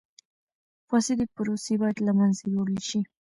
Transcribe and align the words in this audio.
فاسدی 0.87 1.25
پروسې 1.35 1.73
باید 1.81 1.97
له 2.07 2.11
منځه 2.19 2.43
یوړل 2.53 2.79
شي. 2.89 2.99